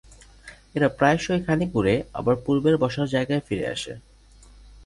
[0.75, 3.93] এরা প্রায়শই খানিক উড়ে আবার পূর্বের বসার জায়গায় ফিরে আসে।